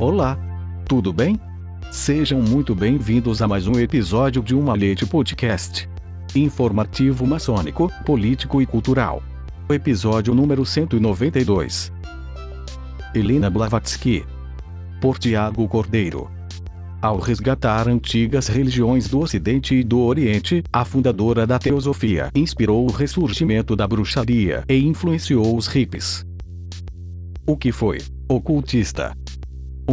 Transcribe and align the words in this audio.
Olá! 0.00 0.38
Tudo 0.88 1.12
bem? 1.12 1.38
Sejam 1.92 2.40
muito 2.40 2.74
bem-vindos 2.74 3.42
a 3.42 3.46
mais 3.46 3.66
um 3.66 3.78
episódio 3.78 4.42
de 4.42 4.54
Uma 4.54 4.72
Leite 4.72 5.04
Podcast. 5.04 5.86
Informativo 6.34 7.26
maçônico, 7.26 7.92
político 8.06 8.62
e 8.62 8.66
cultural. 8.66 9.22
Episódio 9.68 10.34
número 10.34 10.64
192. 10.64 11.92
Helena 13.14 13.50
Blavatsky. 13.50 14.24
Por 15.02 15.18
Tiago 15.18 15.68
Cordeiro. 15.68 16.30
Ao 17.02 17.18
resgatar 17.18 17.86
antigas 17.86 18.48
religiões 18.48 19.06
do 19.06 19.20
Ocidente 19.20 19.74
e 19.74 19.84
do 19.84 20.00
Oriente, 20.00 20.62
a 20.72 20.82
fundadora 20.82 21.46
da 21.46 21.58
teosofia 21.58 22.30
inspirou 22.34 22.88
o 22.88 22.90
ressurgimento 22.90 23.76
da 23.76 23.86
bruxaria 23.86 24.64
e 24.66 24.78
influenciou 24.78 25.54
os 25.54 25.66
hippies. 25.66 26.24
O 27.46 27.54
que 27.54 27.70
foi? 27.70 27.98
Ocultista. 28.26 29.14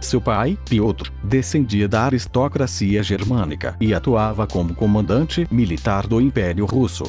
Seu 0.00 0.20
pai, 0.20 0.58
Piotr, 0.68 1.12
descendia 1.22 1.86
da 1.86 2.02
aristocracia 2.02 3.00
germânica 3.02 3.76
e 3.80 3.94
atuava 3.94 4.44
como 4.44 4.74
comandante 4.74 5.46
militar 5.50 6.08
do 6.08 6.20
Império 6.20 6.66
Russo. 6.66 7.04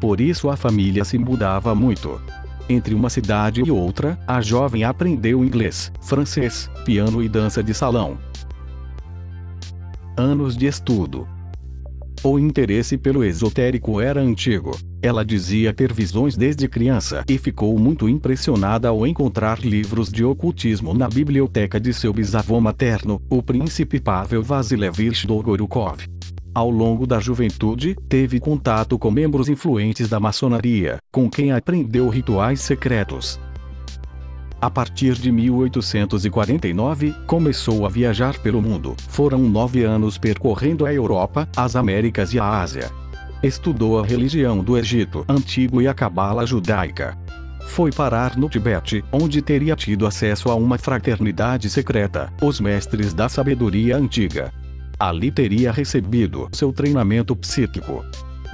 Por 0.00 0.20
isso 0.20 0.48
a 0.48 0.56
família 0.56 1.04
se 1.04 1.18
mudava 1.18 1.74
muito. 1.74 2.20
Entre 2.68 2.94
uma 2.94 3.08
cidade 3.08 3.62
e 3.64 3.70
outra, 3.70 4.18
a 4.26 4.40
jovem 4.40 4.84
aprendeu 4.84 5.44
inglês, 5.44 5.90
francês, 6.00 6.70
piano 6.84 7.22
e 7.22 7.28
dança 7.28 7.62
de 7.62 7.72
salão 7.72 8.18
anos 10.18 10.56
de 10.56 10.66
estudo. 10.66 11.28
O 12.24 12.38
interesse 12.38 12.98
pelo 12.98 13.22
esotérico 13.22 14.00
era 14.00 14.20
antigo. 14.20 14.76
Ela 15.00 15.24
dizia 15.24 15.72
ter 15.72 15.92
visões 15.92 16.36
desde 16.36 16.66
criança 16.66 17.24
e 17.28 17.38
ficou 17.38 17.78
muito 17.78 18.08
impressionada 18.08 18.88
ao 18.88 19.06
encontrar 19.06 19.60
livros 19.60 20.10
de 20.10 20.24
ocultismo 20.24 20.92
na 20.92 21.08
biblioteca 21.08 21.78
de 21.78 21.94
seu 21.94 22.12
bisavô 22.12 22.60
materno, 22.60 23.22
o 23.30 23.40
príncipe 23.40 24.00
Pavel 24.00 24.42
Vasilevich 24.42 25.24
Dolgorukov. 25.24 25.98
Ao 26.58 26.68
longo 26.68 27.06
da 27.06 27.20
juventude, 27.20 27.94
teve 28.08 28.40
contato 28.40 28.98
com 28.98 29.12
membros 29.12 29.48
influentes 29.48 30.08
da 30.08 30.18
maçonaria, 30.18 30.98
com 31.08 31.30
quem 31.30 31.52
aprendeu 31.52 32.08
rituais 32.08 32.60
secretos, 32.60 33.38
a 34.60 34.68
partir 34.68 35.14
de 35.14 35.30
1849, 35.30 37.14
começou 37.28 37.86
a 37.86 37.88
viajar 37.88 38.36
pelo 38.40 38.60
mundo. 38.60 38.96
Foram 39.08 39.38
nove 39.38 39.84
anos 39.84 40.18
percorrendo 40.18 40.84
a 40.84 40.92
Europa, 40.92 41.48
as 41.56 41.76
Américas 41.76 42.34
e 42.34 42.40
a 42.40 42.60
Ásia. 42.60 42.90
Estudou 43.40 44.00
a 44.00 44.04
religião 44.04 44.58
do 44.58 44.76
Egito 44.76 45.24
Antigo 45.28 45.80
e 45.80 45.86
a 45.86 45.94
Cabala 45.94 46.44
judaica. 46.44 47.16
Foi 47.68 47.92
parar 47.92 48.36
no 48.36 48.48
Tibete, 48.48 49.04
onde 49.12 49.40
teria 49.40 49.76
tido 49.76 50.04
acesso 50.08 50.50
a 50.50 50.56
uma 50.56 50.76
fraternidade 50.76 51.70
secreta, 51.70 52.32
os 52.42 52.58
Mestres 52.58 53.14
da 53.14 53.28
Sabedoria 53.28 53.96
Antiga. 53.96 54.52
Ali 54.98 55.30
teria 55.30 55.70
recebido 55.70 56.48
seu 56.52 56.72
treinamento 56.72 57.36
psíquico. 57.36 58.04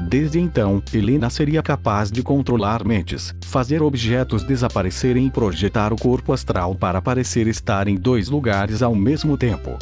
Desde 0.08 0.38
então, 0.38 0.82
Helena 0.92 1.30
seria 1.30 1.62
capaz 1.62 2.10
de 2.10 2.22
controlar 2.22 2.84
mentes, 2.84 3.34
fazer 3.44 3.80
objetos 3.80 4.42
desaparecerem 4.42 5.26
e 5.26 5.30
projetar 5.30 5.92
o 5.92 5.96
corpo 5.96 6.32
astral 6.32 6.74
para 6.74 7.00
parecer 7.00 7.46
estar 7.46 7.88
em 7.88 7.94
dois 7.94 8.28
lugares 8.28 8.82
ao 8.82 8.94
mesmo 8.94 9.38
tempo. 9.38 9.78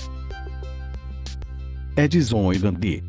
Edison 1.97 2.53
e 2.53 2.59
Gandhi 2.59 3.03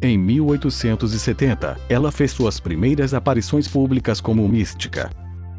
Em 0.00 0.16
1870, 0.16 1.76
ela 1.88 2.10
fez 2.10 2.30
suas 2.30 2.58
primeiras 2.58 3.12
aparições 3.12 3.68
públicas 3.68 4.20
como 4.20 4.48
mística. 4.48 5.10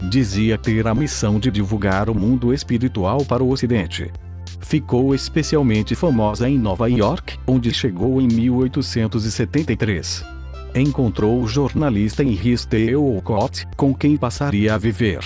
Dizia 0.10 0.58
ter 0.58 0.88
a 0.88 0.96
missão 0.96 1.40
de 1.40 1.52
divulgar 1.52 2.10
o 2.10 2.16
mundo 2.16 2.54
espiritual 2.54 3.24
para 3.26 3.44
o 3.44 3.52
Ocidente. 3.52 4.12
Ficou 4.60 5.14
especialmente 5.14 5.96
famosa 5.96 6.50
em 6.50 6.58
Nova 6.58 6.90
York, 6.90 7.38
onde 7.48 7.74
chegou 7.74 8.22
em 8.22 8.28
1873 8.28 10.36
encontrou 10.82 11.42
o 11.42 11.48
jornalista 11.48 12.24
Henry 12.24 12.96
Olcott, 12.96 13.66
com 13.78 13.94
quem 13.94 14.18
passaria 14.18 14.74
a 14.74 14.78
viver. 14.78 15.20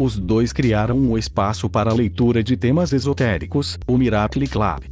Os 0.00 0.18
dois 0.18 0.52
criaram 0.52 0.96
um 0.96 1.18
espaço 1.18 1.68
para 1.68 1.90
a 1.90 1.94
leitura 1.94 2.42
de 2.42 2.56
temas 2.56 2.92
esotéricos, 2.92 3.78
o 3.86 3.96
Miracle 3.96 4.46
Club. 4.46 4.84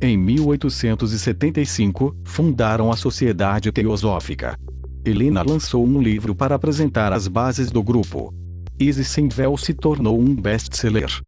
Em 0.00 0.16
1875, 0.16 2.16
fundaram 2.24 2.90
a 2.90 2.96
Sociedade 2.96 3.72
Teosófica. 3.72 4.56
Helena 5.04 5.42
lançou 5.42 5.86
um 5.86 6.00
livro 6.00 6.34
para 6.34 6.54
apresentar 6.54 7.12
as 7.12 7.28
bases 7.28 7.70
do 7.70 7.82
grupo. 7.82 8.32
Easy 8.80 9.04
Sem 9.04 9.28
Véu 9.28 9.56
se 9.56 9.74
tornou 9.74 10.20
um 10.20 10.34
best-seller. 10.34 11.20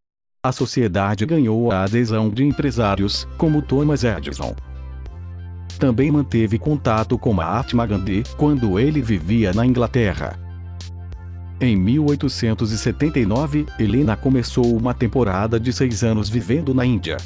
A 0.43 0.51
sociedade 0.51 1.25
ganhou 1.25 1.71
a 1.71 1.83
adesão 1.83 2.29
de 2.29 2.43
empresários, 2.43 3.27
como 3.37 3.61
Thomas 3.61 4.03
Edison 4.03 4.55
também 5.81 6.11
manteve 6.11 6.59
contato 6.59 7.17
com 7.17 7.33
Mahatma 7.33 7.87
Gandhi 7.87 8.21
quando 8.37 8.77
ele 8.77 9.01
vivia 9.01 9.51
na 9.51 9.65
Inglaterra. 9.65 10.37
Em 11.59 11.75
1879, 11.75 13.65
Helena 13.79 14.15
começou 14.15 14.77
uma 14.77 14.93
temporada 14.93 15.59
de 15.59 15.73
seis 15.73 16.03
anos 16.03 16.29
vivendo 16.29 16.71
na 16.71 16.85
Índia. 16.85 17.17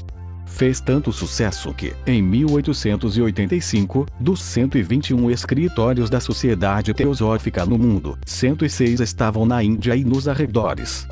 Fez 0.46 0.80
tanto 0.80 1.12
sucesso 1.12 1.74
que, 1.74 1.94
em 2.08 2.22
1885, 2.22 4.06
dos 4.22 4.42
121 4.42 5.30
escritórios 5.30 6.10
da 6.10 6.22
Sociedade 6.22 6.94
Teosófica 6.94 7.66
no 7.66 7.78
mundo, 7.78 8.18
106 8.26 9.02
estavam 9.02 9.46
na 9.46 9.62
Índia 9.62 9.98
e 9.98 10.06
nos 10.06 10.30
arredores. 10.30 11.06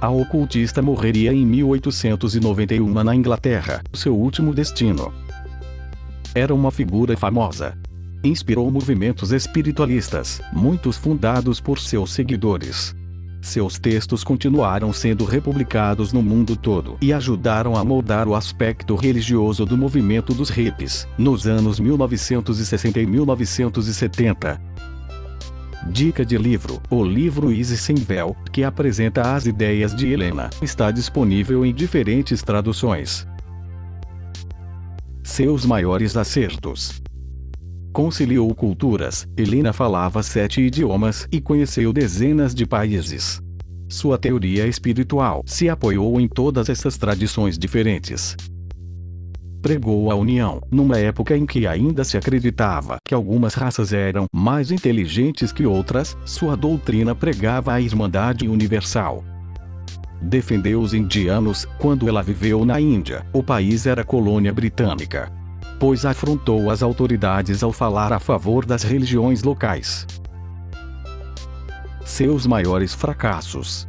A 0.00 0.08
ocultista 0.08 0.80
morreria 0.80 1.30
em 1.30 1.44
1891 1.44 3.04
na 3.04 3.14
Inglaterra, 3.14 3.82
seu 3.92 4.16
último 4.16 4.54
destino. 4.54 5.12
Era 6.34 6.54
uma 6.54 6.70
figura 6.70 7.14
famosa. 7.18 7.76
Inspirou 8.24 8.70
movimentos 8.70 9.30
espiritualistas, 9.30 10.40
muitos 10.54 10.96
fundados 10.96 11.60
por 11.60 11.78
seus 11.78 12.12
seguidores. 12.12 12.96
Seus 13.42 13.78
textos 13.78 14.24
continuaram 14.24 14.90
sendo 14.90 15.26
republicados 15.26 16.14
no 16.14 16.22
mundo 16.22 16.56
todo 16.56 16.96
e 17.02 17.12
ajudaram 17.12 17.76
a 17.76 17.84
moldar 17.84 18.26
o 18.26 18.34
aspecto 18.34 18.94
religioso 18.94 19.66
do 19.66 19.76
movimento 19.76 20.32
dos 20.32 20.48
hippies, 20.48 21.06
nos 21.18 21.46
anos 21.46 21.78
1960 21.78 23.00
e 23.00 23.06
1970. 23.06 24.58
Dica 25.88 26.24
de 26.24 26.36
livro: 26.36 26.80
O 26.90 27.02
livro 27.02 27.52
Easy 27.52 27.76
Sem 27.76 27.96
Véu, 27.96 28.36
que 28.52 28.62
apresenta 28.62 29.34
as 29.34 29.46
ideias 29.46 29.94
de 29.94 30.08
Helena, 30.08 30.50
está 30.60 30.90
disponível 30.90 31.64
em 31.64 31.74
diferentes 31.74 32.42
traduções 32.42 33.26
seus 35.30 35.64
maiores 35.64 36.16
acertos. 36.16 37.00
Conciliou 37.92 38.52
culturas, 38.54 39.26
Helena 39.36 39.72
falava 39.72 40.22
sete 40.22 40.60
idiomas 40.60 41.28
e 41.30 41.40
conheceu 41.40 41.92
dezenas 41.92 42.54
de 42.54 42.66
países. 42.66 43.40
Sua 43.88 44.18
teoria 44.18 44.66
espiritual 44.66 45.42
se 45.46 45.68
apoiou 45.68 46.20
em 46.20 46.28
todas 46.28 46.68
essas 46.68 46.96
tradições 46.96 47.56
diferentes. 47.56 48.36
Pregou 49.62 50.10
a 50.10 50.14
união, 50.14 50.62
numa 50.70 50.98
época 50.98 51.36
em 51.36 51.44
que 51.44 51.66
ainda 51.66 52.02
se 52.02 52.16
acreditava 52.16 52.98
que 53.04 53.14
algumas 53.14 53.54
raças 53.54 53.92
eram 53.92 54.26
mais 54.32 54.70
inteligentes 54.70 55.52
que 55.52 55.66
outras, 55.66 56.16
sua 56.24 56.56
doutrina 56.56 57.14
pregava 57.14 57.72
a 57.72 57.80
irmandade 57.80 58.48
universal 58.48 59.24
defendeu 60.20 60.80
os 60.80 60.92
indianos 60.92 61.66
quando 61.78 62.08
ela 62.08 62.22
viveu 62.22 62.64
na 62.64 62.80
Índia. 62.80 63.24
O 63.32 63.42
país 63.42 63.86
era 63.86 64.04
colônia 64.04 64.52
britânica. 64.52 65.32
Pois 65.78 66.04
afrontou 66.04 66.70
as 66.70 66.82
autoridades 66.82 67.62
ao 67.62 67.72
falar 67.72 68.12
a 68.12 68.18
favor 68.18 68.66
das 68.66 68.82
religiões 68.82 69.42
locais. 69.42 70.06
seus 72.04 72.44
maiores 72.44 72.92
fracassos. 72.92 73.86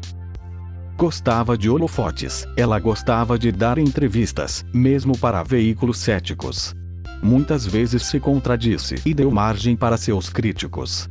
Gostava 1.01 1.57
de 1.57 1.68
holofotes, 1.68 2.48
ela 2.56 2.77
gostava 2.77 3.36
de 3.36 3.51
dar 3.51 3.80
entrevistas, 3.80 4.63
mesmo 4.71 5.18
para 5.18 5.42
veículos 5.42 5.98
céticos. 5.98 6.75
Muitas 7.24 7.65
vezes 7.65 8.03
se 8.03 8.19
contradisse 8.19 9.01
e 9.03 9.12
deu 9.12 9.31
margem 9.31 9.75
para 9.75 9.98
seus 9.98 10.30
críticos. 10.30 11.09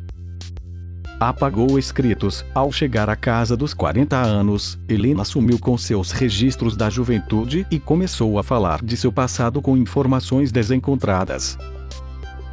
Apagou 1.19 1.77
escritos. 1.77 2.45
Ao 2.55 2.71
chegar 2.71 3.11
à 3.11 3.17
casa 3.17 3.57
dos 3.57 3.75
40 3.75 4.17
anos, 4.17 4.79
Helena 4.89 5.25
sumiu 5.25 5.59
com 5.59 5.77
seus 5.77 6.13
registros 6.13 6.77
da 6.77 6.89
juventude 6.89 7.67
e 7.69 7.81
começou 7.81 8.39
a 8.39 8.45
falar 8.45 8.85
de 8.85 8.97
seu 8.97 9.11
passado 9.11 9.61
com 9.61 9.77
informações 9.77 10.53
desencontradas. 10.53 11.59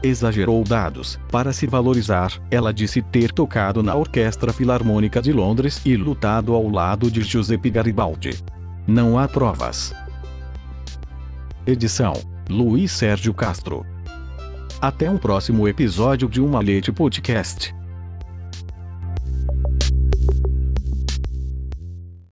Exagerou 0.03 0.63
dados. 0.63 1.19
Para 1.31 1.51
se 1.51 1.65
valorizar, 1.65 2.31
ela 2.51 2.73
disse 2.73 3.01
ter 3.01 3.31
tocado 3.31 3.81
na 3.81 3.95
Orquestra 3.95 4.53
Filarmônica 4.53 5.21
de 5.21 5.33
Londres 5.33 5.81
e 5.85 5.95
lutado 5.95 6.53
ao 6.53 6.69
lado 6.69 7.09
de 7.09 7.21
Giuseppe 7.21 7.69
Garibaldi. 7.69 8.43
Não 8.87 9.17
há 9.17 9.27
provas. 9.27 9.93
Edição: 11.65 12.13
Luiz 12.49 12.91
Sérgio 12.91 13.33
Castro. 13.33 13.85
Até 14.79 15.09
um 15.09 15.17
próximo 15.17 15.67
episódio 15.67 16.29
de 16.29 16.39
Uma 16.39 16.59
Leite 16.59 16.91
Podcast. 16.91 17.76